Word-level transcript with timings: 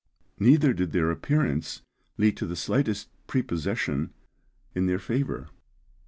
Neither 0.39 0.73
did 0.73 0.93
their 0.93 1.11
appearance 1.11 1.83
lead 2.17 2.35
to 2.37 2.47
the 2.47 2.55
slightest 2.55 3.07
prepossession 3.27 4.11
in 4.73 4.87
their 4.87 4.97
favour. 4.97 5.49